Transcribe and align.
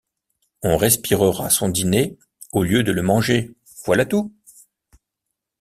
On 0.63 0.77
respirera 0.77 1.51
son 1.51 1.69
dîner 1.69 2.17
au 2.53 2.63
lieu 2.63 2.81
de 2.81 2.91
le 2.91 3.03
manger, 3.03 3.53
voilà 3.85 4.03
tout! 4.03 4.33